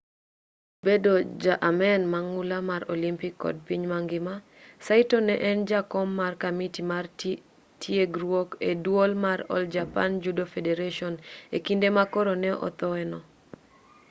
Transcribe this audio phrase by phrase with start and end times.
[0.03, 1.13] kaachiel kod bedo
[1.43, 4.35] ja amen mang'ula mar olympic kod piny mangima
[4.85, 7.05] saito ne en jakom mar kamiti mar
[7.81, 11.13] tiegruok e duol mar all japan judo federation
[11.55, 13.19] e kinde ma koro ne othoe no